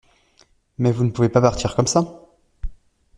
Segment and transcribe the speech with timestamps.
[0.79, 2.25] Mais vous ne pouvez pas partir comme ça!